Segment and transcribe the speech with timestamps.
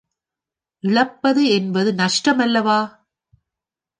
[0.83, 2.79] இழப்பது என்பது நஷ்டம் அல்லவா?